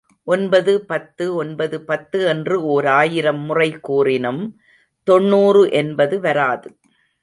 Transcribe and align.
ஒன்பது 0.27 0.73
பத்து 0.85 1.35
ஒன்பது 1.35 1.77
பத்து 1.81 2.19
என்று 2.25 2.55
ஓராயிரம் 2.71 3.43
முறை 3.45 3.69
கூறினும் 3.81 4.43
தொண்ணூறு 5.07 5.63
என்பது 5.71 6.19
வராது. 6.19 6.69